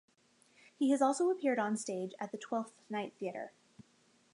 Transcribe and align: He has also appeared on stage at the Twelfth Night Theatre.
He 0.79 0.89
has 0.89 0.99
also 0.99 1.29
appeared 1.29 1.59
on 1.59 1.77
stage 1.77 2.15
at 2.19 2.31
the 2.31 2.37
Twelfth 2.39 2.73
Night 2.89 3.13
Theatre. 3.19 3.51